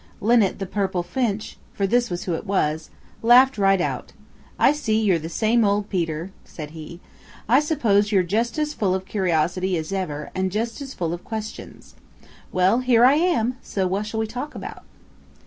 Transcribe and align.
Linnet 0.19 0.57
the 0.57 0.65
Purple 0.65 1.03
Finch, 1.03 1.57
for 1.73 1.85
this 1.85 2.11
is 2.11 2.23
who 2.23 2.33
it 2.33 2.47
was, 2.47 2.89
laughed 3.21 3.59
right 3.59 3.79
out. 3.79 4.13
"I 4.57 4.73
see 4.73 4.99
you're 4.99 5.17
still 5.17 5.21
the 5.25 5.29
same 5.29 5.63
old 5.63 5.89
Peter," 5.89 6.31
said 6.43 6.71
he. 6.71 6.99
"I 7.47 7.59
suppose 7.59 8.11
you're 8.11 8.23
just 8.23 8.57
as 8.57 8.73
full 8.73 8.95
of 8.95 9.05
curiosity 9.05 9.77
as 9.77 9.93
ever 9.93 10.31
and 10.33 10.51
just 10.51 10.81
as 10.81 10.95
full 10.95 11.13
of 11.13 11.23
questions. 11.23 11.93
Well, 12.51 12.79
here 12.79 13.05
I 13.05 13.13
am, 13.13 13.57
so 13.61 13.85
what 13.85 14.07
shall 14.07 14.19
we 14.21 14.25
talk 14.25 14.55
about?" 14.55 14.81